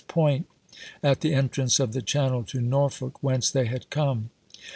xiiL 0.01 0.07
Sewall's 0.07 0.13
Point 0.15 0.47
at 1.03 1.21
the 1.21 1.35
entrance 1.35 1.79
of 1.79 1.93
the 1.93 2.01
channel 2.01 2.43
to 2.45 2.59
Norfolk, 2.59 3.21
whence 3.21 3.51
they 3.51 3.67
had 3.67 3.87
come. 3.91 4.31